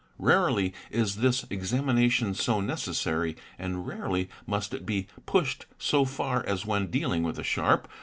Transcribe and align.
Rarely 0.17 0.73
is 0.89 1.17
this 1.17 1.45
examination 1.51 2.33
so 2.33 2.59
necessary 2.59 3.35
and 3.59 3.85
rarely 3.85 4.29
must 4.47 4.73
it 4.73 4.83
be 4.83 5.05
pushed 5.27 5.67
so 5.77 6.05
far 6.05 6.43
as 6.47 6.65
when 6.65 6.87
dealing 6.87 7.21
with 7.21 7.37
a 7.37 7.43
sharp. 7.43 7.87